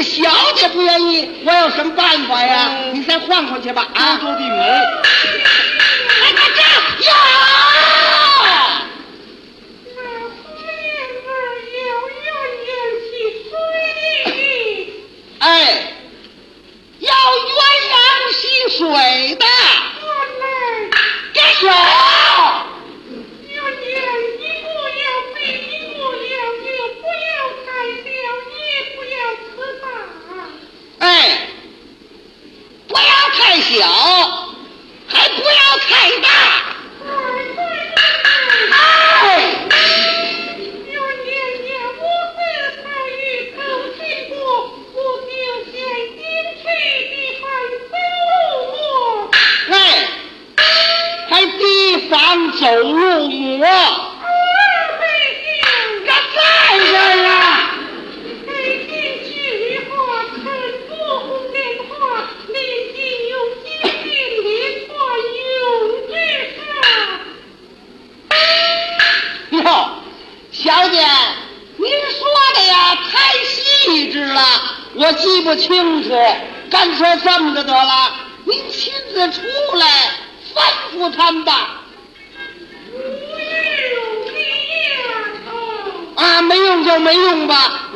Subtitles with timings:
[0.00, 2.70] 是小姐不愿意，我有什么办法呀？
[2.70, 3.88] 嗯你再换换去吧。
[3.94, 4.58] 啊，的门，
[15.40, 15.92] 哎，
[17.00, 17.58] 要鸳
[17.90, 17.96] 鸯
[18.32, 18.42] 戏
[18.78, 19.46] 水的，
[20.00, 20.06] 我
[20.40, 20.46] 来。
[75.48, 76.10] 不清楚。
[76.70, 78.12] 干脆这么着得了，
[78.44, 79.40] 您亲自出
[79.76, 79.86] 来
[80.54, 81.80] 吩咐他们吧。
[86.16, 87.87] 啊，没用就没用吧。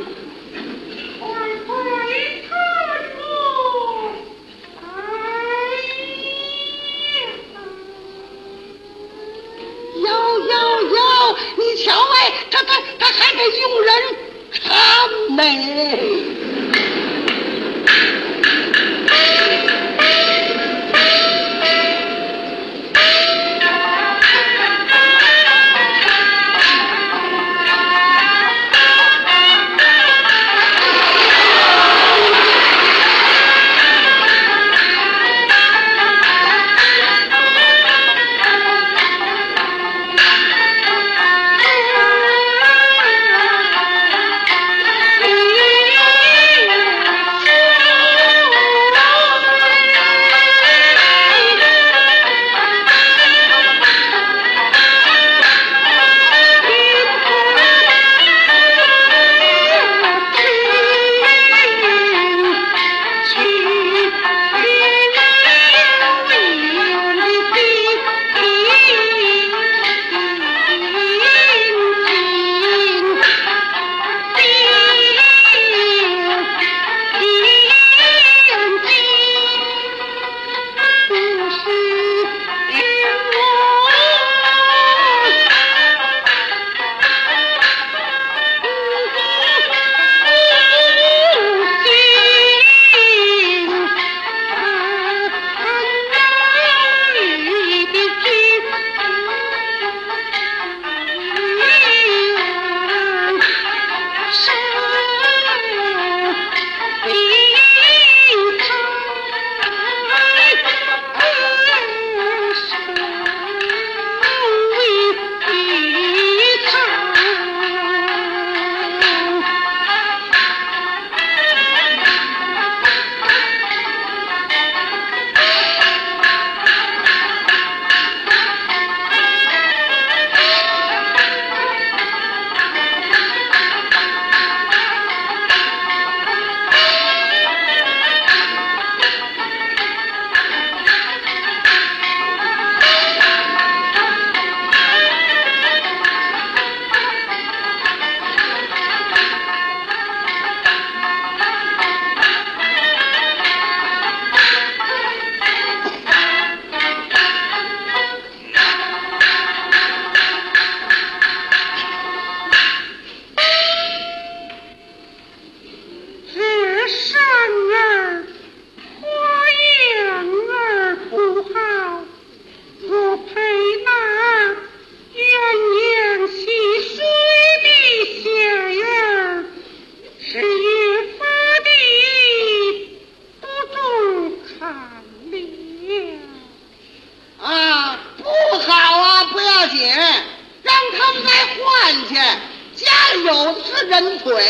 [193.92, 194.42] 人腿，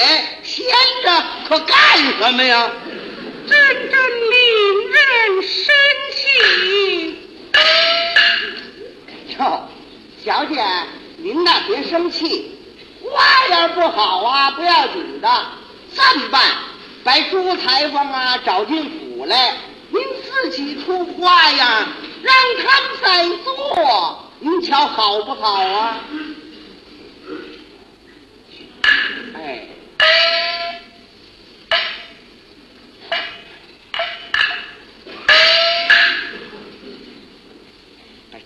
[0.45, 0.65] 闲
[1.03, 2.71] 着可干什么呀？
[3.49, 3.59] 真
[3.91, 4.01] 正
[4.31, 5.75] 令人生
[6.15, 7.19] 气。
[9.37, 9.69] 哟，
[10.25, 10.63] 小姐，
[11.17, 12.57] 您呐别生气，
[13.03, 15.29] 花样不好啊，不要紧的。
[15.93, 16.41] 这么办，
[17.03, 19.57] 把朱裁缝啊找进府来，
[19.91, 21.89] 您自己出花样，
[22.23, 22.35] 让
[22.65, 25.99] 他们再做，您瞧好不好啊？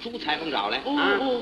[0.04, 1.18] 把朱裁缝找来哦啊！
[1.18, 1.40] 哦，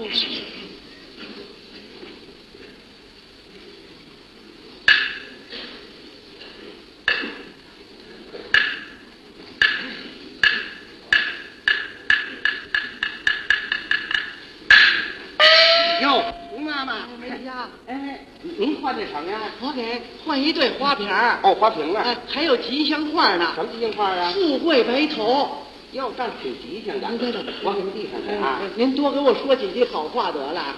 [16.02, 19.40] 哟，吴妈妈，哎呀，哎，您换的什么呀？
[19.60, 24.30] 我给换一对花瓶儿，哦，花瓶啊哎，，还有吉祥画呢，什么吉祥话啊？
[24.32, 25.60] 富贵白头。
[25.94, 27.06] 哟，这挺吉祥的。
[27.18, 28.58] 对对对我给您递上去啊。
[28.60, 30.74] 哎您多给我说几句好话得了。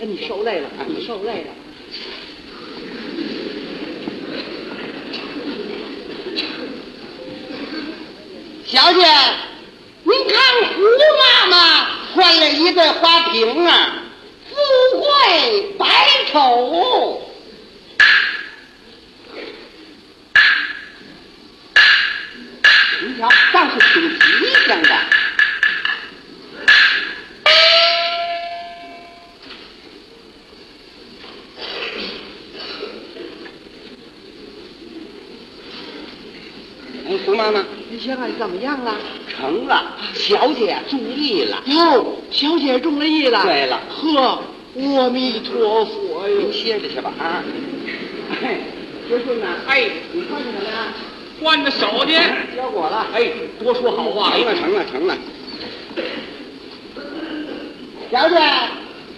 [0.00, 1.50] 你受累了，你受累了。
[8.66, 9.00] 小姐，
[10.02, 10.36] 您看
[10.74, 10.82] 胡
[11.22, 14.02] 妈妈换了一对花瓶啊，
[14.50, 14.56] 富
[14.98, 15.86] 贵白
[16.32, 17.22] 丑。
[23.00, 24.17] 您瞧，倒是挺
[24.68, 24.74] 哎，
[37.24, 38.94] 胡妈妈，你现在怎么样了？
[39.34, 41.62] 成了，小姐中意了。
[41.64, 43.42] 哟，小姐中了意了。
[43.44, 44.42] 对了呵，
[44.76, 46.52] 阿弥陀佛哟您。
[46.52, 47.42] 歇着去吧啊！
[48.42, 48.60] 哎，
[49.08, 50.92] 学顺呐，哎，你穿什么呀？
[51.42, 52.14] 换着手去。
[52.56, 53.06] 交果了。
[53.14, 53.30] 哎，
[53.62, 54.30] 多说好话。
[54.32, 55.16] 成了，成了，成了。
[58.10, 58.36] 小姐，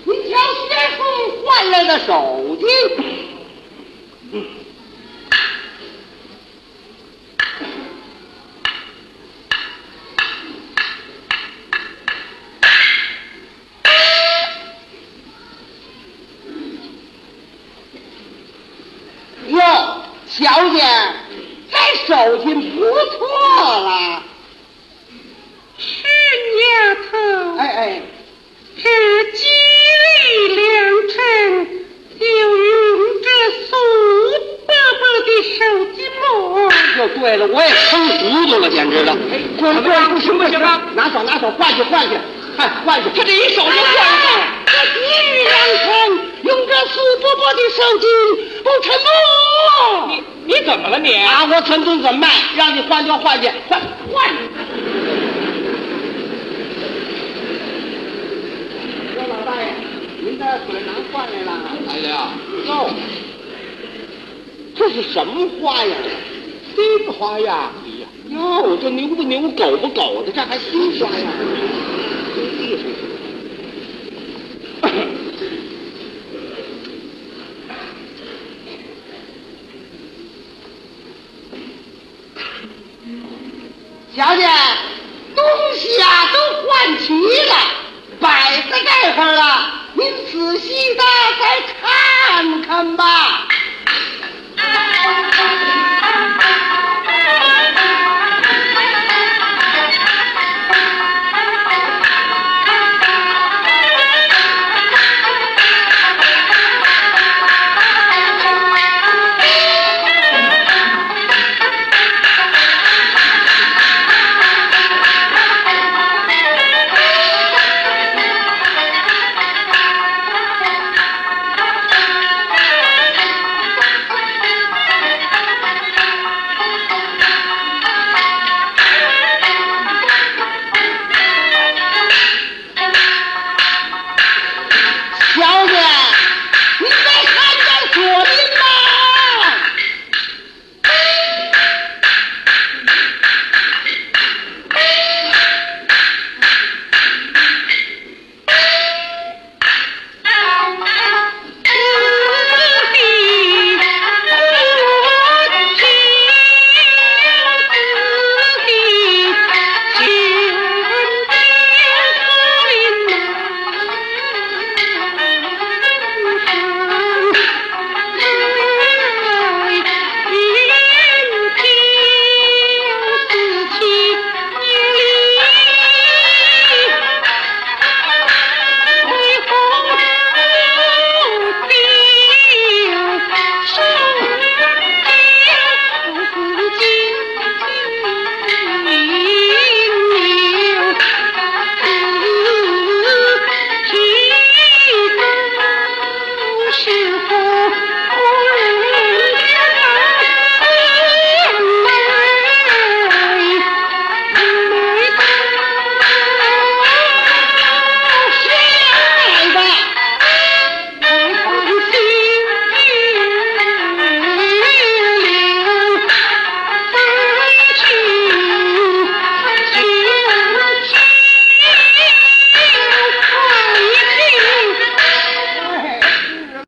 [0.05, 1.01] 您瞧学顺
[1.45, 2.67] 换来的手机。
[19.47, 19.61] 哟，
[20.27, 20.81] 小姐，
[21.71, 21.77] 这
[22.07, 23.27] 手劲不错
[23.81, 24.23] 了。
[25.79, 26.07] 是
[26.61, 26.95] 丫
[27.81, 28.03] 头，哎哎，
[28.77, 28.83] 这
[29.33, 29.49] 吉
[30.21, 30.65] 利良
[31.09, 31.17] 辰，
[32.21, 32.69] 就用
[33.23, 33.27] 这
[33.67, 33.71] 苏
[34.67, 35.59] 伯伯的手
[35.95, 36.21] 机膜。
[36.97, 39.17] 就对了，我也撑糊涂了，简直了。
[39.33, 40.83] 哎，滚滚，不行不行啊！
[40.95, 42.19] 拿手拿手，换去换去，
[42.59, 43.09] 嗨，换去。
[43.17, 44.05] 他这一手就换上。
[44.67, 45.89] 这吉利良辰，
[46.45, 48.07] 用这苏伯伯的手机
[48.63, 50.07] 不沉默。
[50.09, 51.15] 你你怎么了你？
[51.17, 52.31] 啊，我怎么怎么办？
[52.57, 53.81] 让你换就换去，换
[54.13, 54.31] 换。
[60.51, 61.51] 您的水囊换来了？
[61.87, 62.33] 来了。
[62.67, 62.91] 哟，
[64.77, 66.11] 这是什么花样啊？
[66.75, 67.73] 新花样。
[67.85, 71.27] 哎呀，哟，这牛不牛，狗不狗的，这还新花样？
[84.17, 84.43] 小姐，
[85.37, 85.45] 东
[85.77, 87.55] 西啊都换齐了，
[88.19, 91.03] 摆在这块儿了，您仔细的
[91.41, 91.63] 再
[92.81, 93.50] 看看吧。